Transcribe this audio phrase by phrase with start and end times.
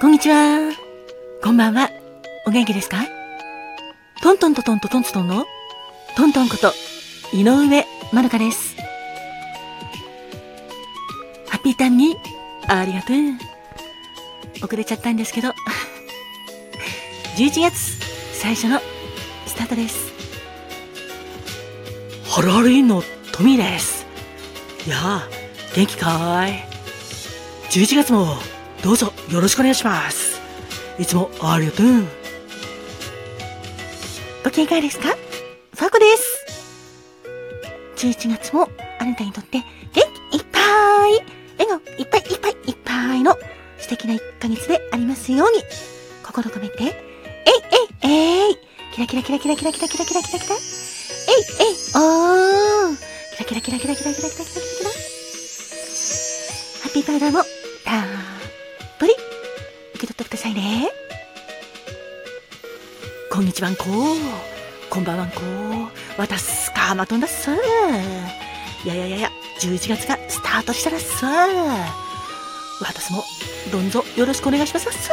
[0.00, 0.72] こんにちは。
[1.42, 1.90] こんばんは。
[2.46, 2.98] お元気ですか？
[4.22, 5.44] トントントントントンツトンの
[6.16, 6.72] トントンこと
[7.32, 8.76] 井上まるかです。
[11.48, 12.16] ハッピーターンに
[12.68, 13.16] ありがとう。
[14.64, 15.48] 遅れちゃったんですけど、
[17.36, 17.74] 11月
[18.32, 18.80] 最初の
[19.46, 20.12] スタートです。
[22.28, 23.02] ハロハロインの
[23.32, 24.06] トミーです。
[24.86, 25.28] いやあ、
[25.74, 26.64] 元気かーい
[27.70, 28.36] ?11 月も
[28.82, 30.40] どうぞよろしくお願いします。
[30.98, 31.86] いつもありがとう。
[34.44, 35.08] ご機嫌いかがですか？
[35.74, 36.44] ファコです。
[38.06, 38.68] 11月も
[39.00, 39.64] あなたにとって元
[40.30, 40.60] 気いっぱ
[41.08, 41.24] い、
[41.58, 43.36] 笑顔いっぱいいっぱいいっぱいの
[43.78, 45.62] 素敵な1ヶ月でありますように、
[46.24, 46.92] 心込めて、えい
[48.04, 48.10] えい
[48.48, 48.56] えい
[48.94, 50.56] キラキラキラキラキラキラキラキラキラキラ
[63.38, 63.84] こんにちはんこ
[64.90, 65.26] こんばんは。
[65.26, 65.40] んこ
[66.18, 67.52] わたすかまとんだっす。
[68.84, 71.24] いやいやいやや、11月がスタートしたらっす。
[72.80, 73.22] 私も
[73.70, 75.10] どんぞよろしくお願いしますっす。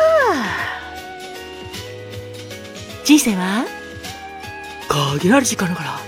[3.04, 3.68] 人生は。
[4.88, 6.00] 限られる時間だから、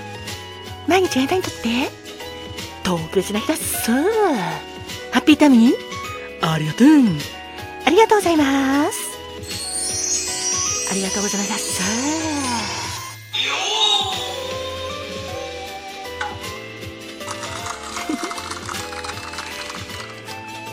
[0.88, 1.92] 毎日あなたにとって
[2.82, 3.92] 特別な日だっす。
[3.92, 5.74] ハッピータミー
[6.42, 6.88] ありがとう。
[7.86, 9.07] ありがとうございます。
[10.90, 11.82] ありがとうございます。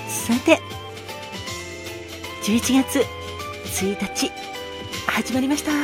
[0.08, 0.60] さて、
[2.44, 3.04] 11月
[3.64, 4.30] 1日、
[5.06, 5.72] 始まりました。
[5.72, 5.78] ハ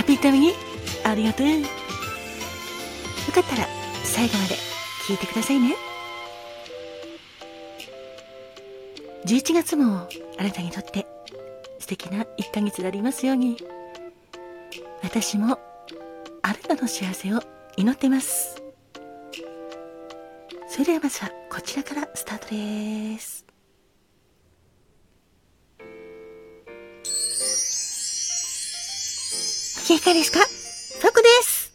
[0.00, 0.54] ッピータイミに
[1.04, 1.48] ありがとう。
[1.48, 1.60] よ
[3.32, 3.68] かったら
[4.02, 4.56] 最後まで
[5.06, 5.76] 聞いてくださいね。
[9.26, 10.08] 11月も
[10.38, 11.06] あなたにとって
[11.86, 13.56] 素敵な1ヶ月でありますように。
[15.04, 15.56] 私も
[16.42, 17.40] あなたの幸せを
[17.76, 18.60] 祈ってます。
[20.68, 23.46] それではまずはこちらからスタートです。
[29.88, 30.40] いかがですか？
[30.40, 31.72] ファコです。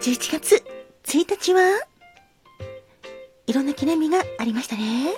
[0.00, 0.64] 11月
[1.04, 1.60] 1日は
[3.46, 5.12] いろんな記念日がありましたね。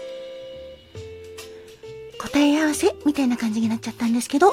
[2.22, 4.52] 答え合わせみたいな感じになっちゃったんですけど、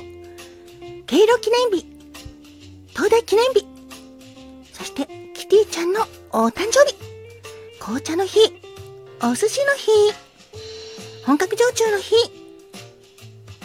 [1.06, 1.86] 敬老記念日、
[2.92, 3.68] 東大記念日、
[4.72, 6.00] そしてキティちゃんの
[6.32, 6.96] お誕生日、
[7.78, 8.40] 紅茶の日、
[9.22, 9.92] お寿司の日、
[11.26, 12.16] 本格焼酎の日、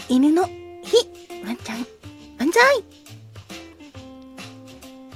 [0.08, 0.52] 犬の日、
[1.44, 1.86] ワンちゃん、
[2.38, 2.84] 万歳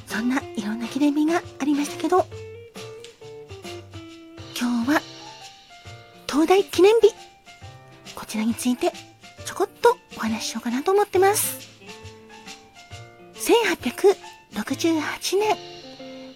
[0.07, 2.25] そんないろんな記念日がありましたけど、
[4.57, 5.01] 今日は
[6.29, 7.26] 東大記念日。
[8.37, 8.93] ちらについて
[9.47, 11.59] ちょこっとお話ししようかなと思ってます
[13.37, 15.57] 1868年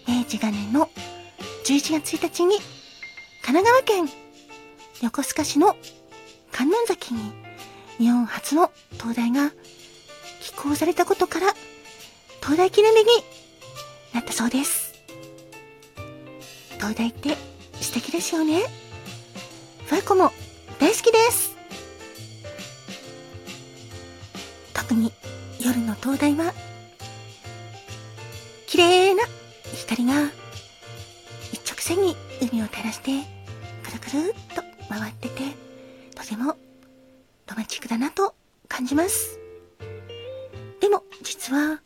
[0.07, 0.89] 明治元年の
[1.63, 2.55] 11月1日に
[3.43, 4.09] 神奈川県
[5.03, 5.75] 横須賀市の
[6.51, 7.19] 観音崎に
[7.99, 9.51] 日本初の東大が
[10.41, 11.53] 寄港されたことから
[12.41, 13.11] 東大記念日に
[14.13, 14.95] なったそうです
[16.77, 17.37] 東大って
[17.79, 18.61] 素敵ですよね。
[19.85, 20.31] ファイコも
[20.79, 21.50] 大好きです。
[24.93, 25.11] に
[25.59, 26.53] 夜の灯台は、
[28.67, 29.23] 綺麗な
[29.75, 30.13] 光が
[31.51, 33.11] 一直線に海を照らして、
[33.83, 35.43] くるくるっと回ってて、
[36.15, 36.55] とても
[37.47, 38.33] ロマンチックだなと
[38.67, 39.39] 感じます。
[40.79, 41.81] でも実は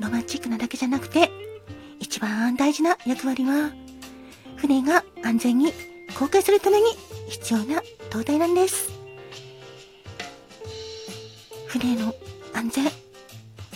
[0.00, 1.30] ロマンチックなだけじゃなくて、
[2.00, 3.70] 一番大事な役割は、
[4.56, 5.72] 船が安全に
[6.18, 6.86] 航海するために
[7.28, 8.90] 必要な灯台なんです。
[11.66, 12.14] 船の
[12.62, 12.92] 安全、フ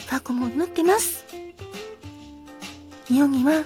[0.08, 1.24] ァコも祈ってます。
[3.08, 3.64] 日本には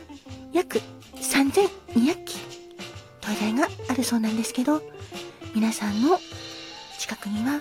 [0.50, 0.80] 約
[1.14, 2.38] 3200基
[3.20, 4.80] 灯台があるそうなんですけど、
[5.54, 6.18] 皆さんの
[6.98, 7.60] 近くには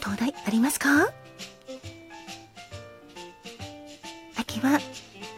[0.00, 1.12] 灯台ありますか？
[4.38, 4.80] 秋は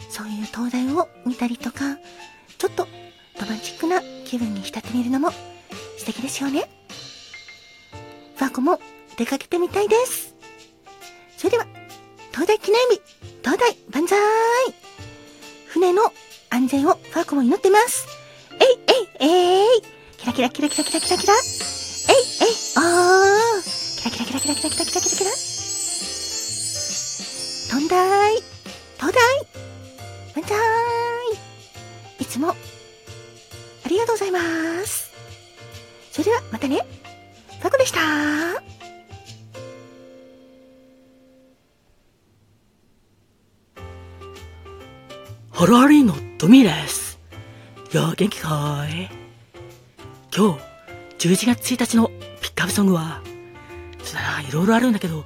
[0.08, 1.98] そういう灯台を見たりとか、
[2.58, 2.86] ちょっと
[3.40, 5.32] ロマンチックな気分に浸ってみるのも
[5.98, 6.70] 素敵ですよね。
[8.36, 8.78] ファコも
[9.16, 10.35] 出かけてみたいです。
[11.46, 11.66] それでは、
[12.32, 13.00] 東大記念日、
[13.40, 14.18] 東大万歳。
[15.68, 16.12] 船の
[16.50, 18.04] 安全をファーコも祈ってます。
[18.58, 18.68] えい
[19.20, 19.82] えいえい
[20.18, 21.34] キラキラキラキラキラキラキラ。
[21.34, 23.62] えいえいおー。
[24.02, 25.30] キラキラキラキラキラキラキラキラキラ。
[27.70, 28.42] 飛んだい
[46.46, 47.18] トミーです。
[47.90, 49.10] よ元気かい
[50.32, 50.52] 今
[51.18, 52.06] 日、11月1日の
[52.40, 53.20] ピックアップソングは、
[54.04, 55.24] そだな、いろいろあるんだけど、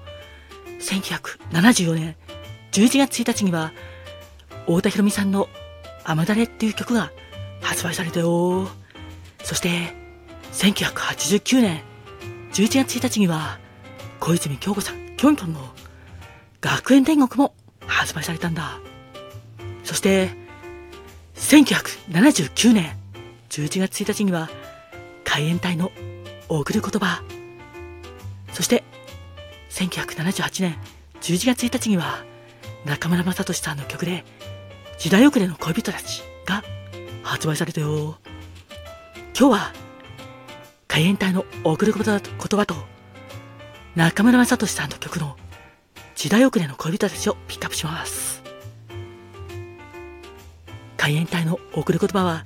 [0.78, 2.16] 1974年
[2.72, 3.74] 11月1日には、
[4.64, 5.50] 太田博美さんの
[6.04, 7.12] 雨だれっていう曲が
[7.60, 8.66] 発売されたよ。
[9.44, 9.94] そして、
[10.52, 11.82] 1989年
[12.54, 13.58] 11月1日には、
[14.20, 15.60] 小泉京子さん、キョンキョンの
[16.62, 17.54] 学園天国も
[17.86, 18.80] 発売されたんだ。
[19.84, 20.39] そして、
[21.40, 22.96] 1979年
[23.48, 24.48] 11月1日には、
[25.24, 25.90] 海援隊の
[26.48, 27.24] 送る言葉。
[28.52, 28.84] そして、
[29.70, 30.76] 1978年
[31.20, 32.24] 11月1日には、
[32.84, 34.24] 中村雅俊さんの曲で、
[34.98, 36.62] 時代遅れの恋人たちが
[37.22, 38.18] 発売されたよ。
[39.36, 39.72] 今日は、
[40.86, 42.20] 海援隊の送る言葉
[42.66, 42.74] と、
[43.96, 45.36] 中村雅俊さんの曲の
[46.14, 48.39] 時代遅れの恋人たちをピックアップします。
[51.00, 52.44] 海援隊の送る言葉は、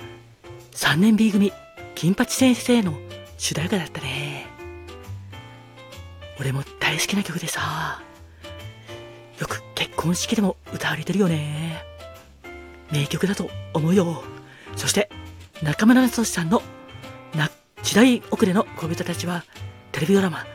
[0.75, 1.53] 3年 B 組、
[1.97, 2.95] 金八先生の
[3.37, 4.47] 主題歌だったね。
[6.39, 8.01] 俺も大好きな曲でさ、
[9.41, 11.83] よく結婚式でも歌われてるよね。
[12.93, 14.23] 名曲だと思うよ。
[14.77, 15.11] そして、
[15.61, 16.63] 中村聡さんの
[17.35, 17.51] な
[17.83, 19.43] 時代遅れの恋人たちは、
[19.91, 20.47] テレビドラマ、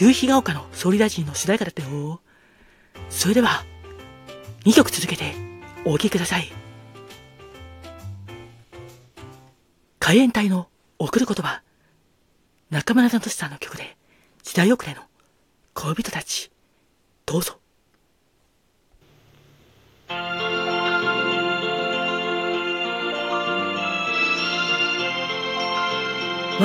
[0.00, 2.22] 夕日が丘の総理大臣の主題歌だったよ。
[3.10, 3.66] それでは、
[4.64, 5.34] 2曲続けて
[5.84, 6.61] お聴きください。
[10.04, 10.66] 海援隊の
[10.98, 11.62] 送る言葉、
[12.70, 13.96] 中村聡さんの曲で、
[14.42, 15.02] 時代遅れの
[15.74, 16.50] 恋人たち、
[17.24, 17.60] どうぞ。
[20.08, 20.16] ま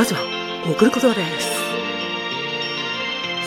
[0.03, 0.21] ずは、
[0.65, 1.47] 送る言葉です。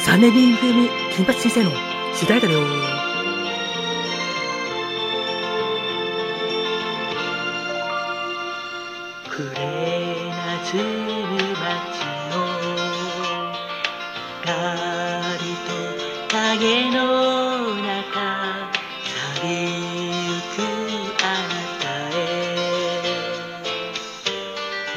[0.09, 1.73] 3年 B 組金八先生の
[2.15, 3.10] 主題歌だよ。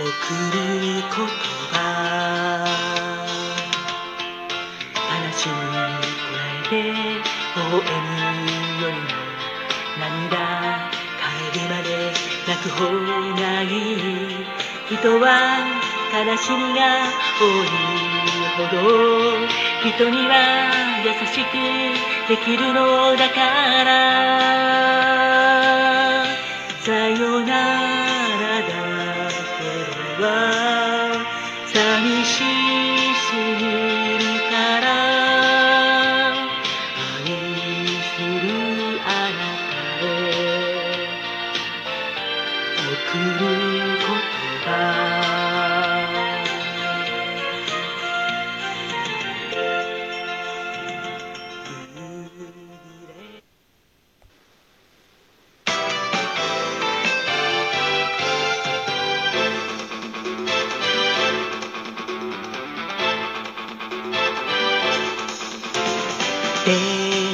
[0.03, 0.11] 送る言
[1.71, 1.79] 葉
[5.07, 5.55] 話にこ
[6.35, 6.75] らえて
[7.55, 7.77] 微笑む
[8.81, 9.07] よりも
[9.99, 11.23] 涙帰
[11.57, 11.87] るまで
[12.47, 12.83] 泣く方
[13.41, 13.95] がいい。
[14.89, 15.25] 人は
[16.11, 16.81] 悲しみが
[17.39, 17.47] 多い
[18.57, 18.77] ほど
[19.89, 20.33] 人には
[21.05, 21.53] 優しく
[22.27, 25.92] できるのだから。
[43.63, 43.69] 手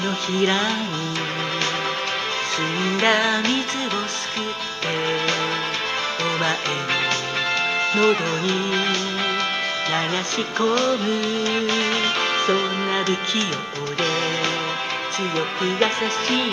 [0.05, 0.89] のひらに
[2.55, 2.62] 澄
[2.95, 3.50] んだ水
[3.88, 4.68] をすくって
[7.95, 8.03] 喉
[8.39, 8.49] に
[9.89, 10.63] 流し込
[10.97, 11.05] む。
[12.45, 12.55] そん
[12.87, 14.01] な不器用で
[15.11, 15.21] 強
[15.57, 15.71] く優
[16.09, 16.51] しい。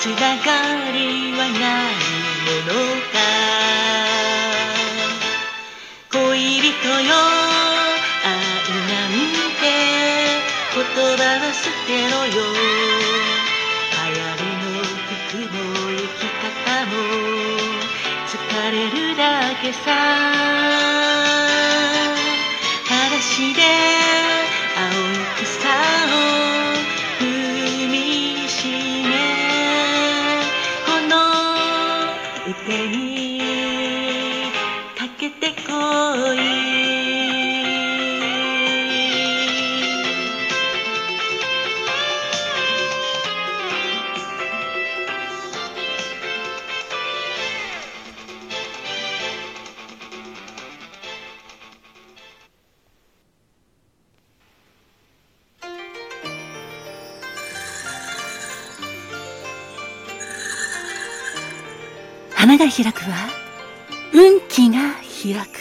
[0.00, 1.94] つながりはない
[2.44, 2.74] もの
[3.12, 3.45] か。
[19.66, 20.75] るだ
[62.46, 63.28] 花が開くは、
[64.14, 65.58] 運気が開く。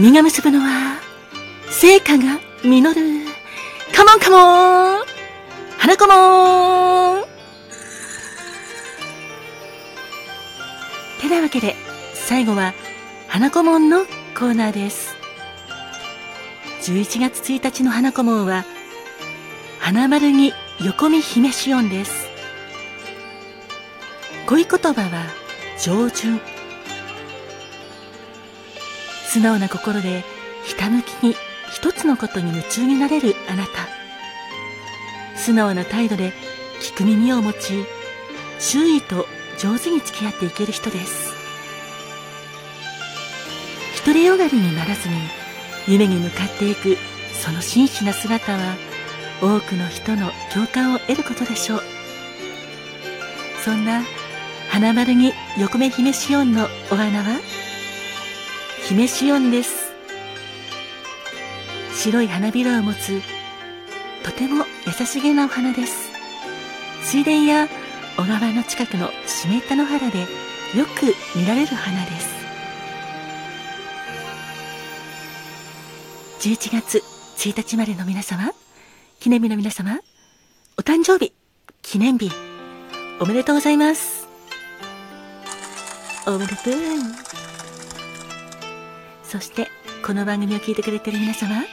[0.00, 1.00] 実が結ぶのは、
[1.68, 3.26] 成果が実る。
[3.92, 5.04] カモンカモン
[5.78, 7.26] 花子も
[11.20, 11.74] てなわけで、
[12.14, 12.72] 最後は、
[13.26, 14.04] 花子門の
[14.38, 15.16] コーナーです。
[16.82, 18.64] 11月1日の花子門は、
[19.80, 22.27] 花丸に横見姫しおんです。
[24.48, 25.26] 恋言葉は、
[25.78, 26.40] 上旬。
[29.26, 30.24] 素直な心で、
[30.64, 31.34] ひたむきに
[31.70, 33.70] 一つのことに夢中になれるあなた。
[35.36, 36.32] 素直な態度で
[36.80, 37.84] 聞く耳を持ち、
[38.58, 39.26] 周囲と
[39.58, 41.34] 上手に付き合っていける人です。
[44.02, 45.14] 独りよがりにならずに
[45.86, 46.96] 夢に向かっていく
[47.34, 48.76] その真摯な姿は
[49.42, 51.82] 多くの人の共感を得ることでしょう。
[53.62, 54.02] そんな
[54.70, 57.40] 花丸に横目姫シオンのお花は？
[58.86, 59.92] 姫シオンです。
[61.94, 63.20] 白い花びらを持つ
[64.22, 66.08] とても優しげなお花です。
[67.02, 67.66] 水田や
[68.16, 72.28] 小川の近くの湿った野原でよく見られる花です。
[76.40, 77.02] 11月
[77.38, 78.52] 1日までの皆様、
[79.18, 79.98] 記念日の皆様、
[80.76, 81.32] お誕生日、
[81.82, 82.30] 記念日、
[83.18, 84.27] おめでとうございます。
[86.28, 86.74] おめでとう。
[89.24, 89.68] そして、
[90.04, 91.64] この番組を聞いてくれてる皆様、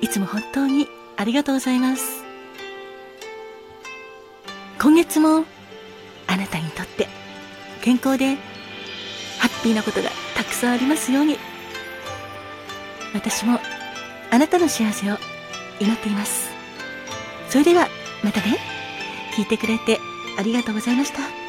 [0.00, 2.24] いつも本当にありがとうございます。
[4.80, 5.44] 今月も、
[6.26, 7.06] あなたにとって
[7.82, 8.34] 健康で
[9.38, 11.38] ハッピーなことがたくさんありますように。
[13.14, 13.60] 私も
[14.32, 15.16] あなたの幸せを
[15.78, 16.50] 祈っています。
[17.48, 17.86] それでは
[18.24, 18.58] またね。
[19.36, 20.00] 聞いてくれて
[20.36, 21.39] ありがとうございました。